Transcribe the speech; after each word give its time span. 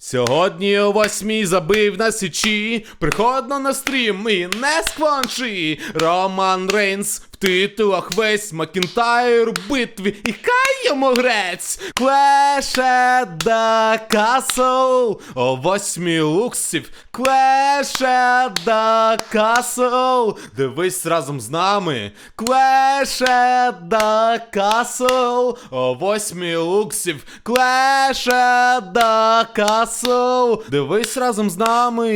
Сьогодні 0.00 0.78
о 0.78 0.92
восьмій 0.92 1.46
забив 1.46 1.98
на 1.98 2.12
січі, 2.12 2.86
приходно 2.98 3.58
на 3.58 3.74
стрім 3.74 4.28
і 4.30 4.46
не 4.46 4.82
скванши. 4.86 5.78
Роман 5.94 6.70
Рейнс 6.70 7.22
в 7.32 7.36
титулах 7.36 8.12
весь 8.12 8.52
Макінтайр 8.52 9.48
у 9.48 9.54
битві 9.68 10.14
і 10.24 10.32
хай 10.32 10.67
йому 10.84 11.14
грець. 11.14 11.80
At 11.94 13.38
the 13.38 13.98
Castle 14.10 15.20
о 15.34 15.56
восьмій 15.56 16.20
луксів. 16.20 16.90
At 17.12 18.64
the 18.64 19.18
Castle. 19.34 20.36
Дивись 20.56 21.06
разом 21.06 21.40
з 21.40 21.50
нами. 21.50 22.12
At 22.36 23.88
the 23.88 24.40
Castle 24.56 25.56
о 25.70 25.94
восьмій 25.94 26.56
луксів. 26.56 27.24
At 27.44 28.92
the 28.92 29.46
Castle. 29.56 30.70
Дивись 30.70 31.16
разом 31.16 31.50
з 31.50 31.56
нами. 31.56 32.08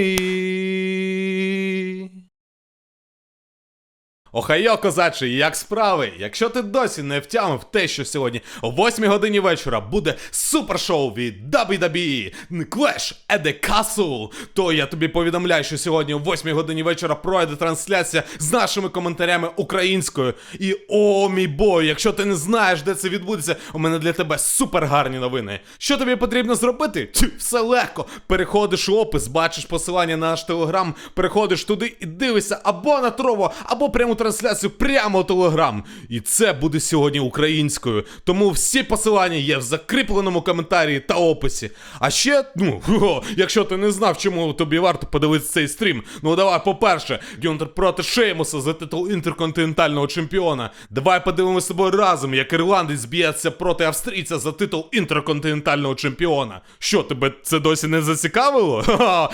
Охайо, 4.35 4.77
козаче, 4.77 5.29
як 5.29 5.57
справи? 5.57 6.13
Якщо 6.19 6.49
ти 6.49 6.63
досі 6.63 7.03
не 7.03 7.19
втямив 7.19 7.65
те, 7.65 7.89
що 7.89 8.05
сьогодні 8.05 8.41
о 8.63 8.71
8 8.71 9.05
годині 9.05 9.41
вечора 9.41 9.81
буде 9.81 10.15
супершоу 10.31 11.11
від 11.11 11.55
WWE 11.55 12.35
Clash 12.51 13.15
at 13.29 13.43
the 13.47 13.71
Castle, 13.71 14.29
то 14.55 14.73
я 14.73 14.87
тобі 14.87 15.09
повідомляю, 15.09 15.65
що 15.65 15.79
сьогодні 15.79 16.15
о 16.15 16.19
8 16.19 16.55
годині 16.55 16.83
вечора 16.83 17.15
пройде 17.15 17.57
трансляція 17.57 18.23
з 18.39 18.53
нашими 18.53 18.89
коментарями 18.89 19.49
українською. 19.57 20.35
І 20.59 20.77
о 20.89 21.29
мій 21.29 21.47
бой, 21.47 21.87
якщо 21.87 22.13
ти 22.13 22.25
не 22.25 22.35
знаєш, 22.35 22.83
де 22.83 22.95
це 22.95 23.09
відбудеться, 23.09 23.57
у 23.73 23.79
мене 23.79 23.99
для 23.99 24.13
тебе 24.13 24.39
супер 24.39 24.85
гарні 24.85 25.19
новини. 25.19 25.61
Що 25.79 25.97
тобі 25.97 26.17
потрібно 26.17 26.55
зробити? 26.55 27.07
Ть, 27.07 27.25
все 27.39 27.61
легко. 27.61 28.07
Переходиш 28.27 28.89
у 28.89 28.97
опис, 28.97 29.29
бачиш 29.29 29.65
посилання 29.65 30.17
на 30.17 30.31
наш 30.31 30.45
телеграм, 30.45 30.95
переходиш 31.15 31.65
туди 31.65 31.97
і 32.01 32.07
дивишся 32.07 32.61
або 32.65 32.99
на 32.99 33.11
Трово, 33.11 33.53
або 33.65 33.91
пряму 33.91 34.15
трансляцію 34.23 34.71
прямо 34.71 35.21
у 35.21 35.25
телеграм. 35.25 35.85
І 36.09 36.21
це 36.21 36.53
буде 36.53 36.81
сьогодні 36.81 37.21
українською. 37.21 38.05
Тому 38.25 38.51
всі 38.51 38.83
посилання 38.83 39.37
є 39.37 39.57
в 39.57 39.63
закріпленому 39.63 40.43
коментарі 40.43 41.01
та 41.01 41.15
описі. 41.15 41.71
А 41.99 42.11
ще, 42.11 42.45
ну, 42.57 42.81
хо, 42.87 43.23
якщо 43.37 43.65
ти 43.65 43.77
не 43.77 43.91
знав, 43.91 44.19
чому 44.19 44.53
тобі 44.53 44.79
варто 44.79 45.07
подивитися 45.07 45.53
цей 45.53 45.69
стрім, 45.69 46.03
ну 46.23 46.37
давай, 46.37 46.65
по-перше, 46.65 47.19
Гюнтер 47.45 47.69
проти 47.69 48.03
Шеймуса 48.03 48.61
за 48.61 48.73
титул 48.73 49.11
інтерконтинентального 49.11 50.07
чемпіона. 50.07 50.71
Давай 50.91 51.25
подивимося 51.25 51.65
з 51.65 51.69
тобою 51.69 51.91
разом, 51.91 52.35
як 52.35 52.53
ірландець 52.53 53.05
б'ється 53.05 53.51
проти 53.51 53.85
австрійця 53.85 54.39
за 54.39 54.53
титул 54.53 54.89
інтерконтинентального 54.93 55.95
чемпіона. 55.95 56.61
Що, 56.79 57.03
тебе 57.03 57.33
це 57.43 57.59
досі 57.59 57.87
не 57.87 58.03
зацікавило? 58.03 58.85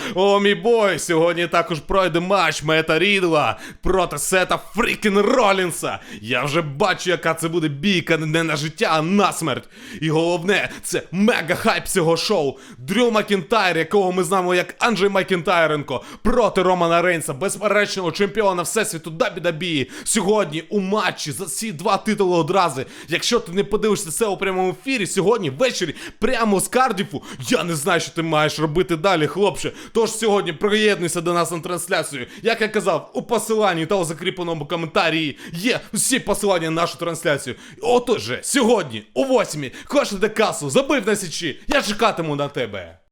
О, 0.15 0.39
мій 0.39 0.55
бой, 0.55 0.99
сьогодні 0.99 1.47
також 1.47 1.79
пройде 1.79 2.19
матч 2.19 2.63
Мета 2.63 2.99
Рідла 2.99 3.59
проти 3.81 4.17
Сета 4.17 4.59
Фрікін 4.79 5.19
Ролінса. 5.19 5.99
Я 6.21 6.43
вже 6.43 6.61
бачу, 6.61 7.09
яка 7.09 7.33
це 7.33 7.47
буде 7.47 7.67
бійка 7.67 8.17
не 8.17 8.43
на 8.43 8.55
життя, 8.55 8.87
а 8.91 9.01
на 9.01 9.33
смерть. 9.33 9.69
І 10.01 10.09
головне, 10.09 10.69
це 10.83 11.03
мега 11.11 11.55
хайп 11.55 11.85
цього 11.85 12.17
шоу. 12.17 12.57
Дрю 12.77 13.11
Макінтайр, 13.11 13.77
якого 13.77 14.11
ми 14.11 14.23
знаємо 14.23 14.55
як 14.55 14.75
Анджей 14.79 15.09
Макінтайренко, 15.09 16.03
проти 16.21 16.61
Романа 16.61 17.01
Рейнса, 17.01 17.33
безперечного 17.33 18.11
чемпіона 18.11 18.61
Всесвіту 18.61 19.11
WWE. 19.11 19.87
Сьогодні 20.03 20.63
у 20.69 20.79
матчі 20.79 21.31
за 21.31 21.45
ці 21.45 21.71
два 21.71 21.97
титули 21.97 22.37
одразу. 22.37 22.81
Якщо 23.07 23.39
ти 23.39 23.51
не 23.51 23.63
подивишся 23.63 24.11
це 24.11 24.25
у 24.25 24.37
прямому 24.37 24.75
ефірі, 24.81 25.07
сьогодні 25.07 25.49
ввечері, 25.49 25.95
прямо 26.19 26.59
з 26.59 26.67
Кардіфу, 26.67 27.23
я 27.49 27.63
не 27.63 27.75
знаю, 27.75 28.01
що 28.01 28.11
ти 28.11 28.21
маєш 28.21 28.59
робити 28.59 28.95
далі, 28.95 29.27
хлопче. 29.27 29.71
Тож 29.93 30.11
сьогодні 30.11 30.53
приєднуйся 30.53 31.21
до 31.21 31.33
нас 31.33 31.51
на 31.51 31.59
трансляцію. 31.59 32.27
Як 32.41 32.61
я 32.61 32.67
казав, 32.67 33.11
у 33.13 33.21
посиланні 33.21 33.85
та 33.85 33.95
у 33.95 34.03
закріпленому 34.03 34.68
коментарі 34.69 35.37
є 35.53 35.79
всі 35.93 36.19
посилання 36.19 36.69
на 36.69 36.81
нашу 36.81 36.97
трансляцію. 36.97 37.55
Отже, 37.81 38.19
же, 38.19 38.39
сьогодні, 38.43 39.03
о 39.13 39.23
8 39.23 39.71
кошти 39.85 40.29
касу, 40.29 40.69
забив 40.69 41.07
на 41.07 41.15
січі, 41.15 41.59
я 41.67 41.81
чекатиму 41.81 42.35
на 42.35 42.47
тебе. 42.47 42.99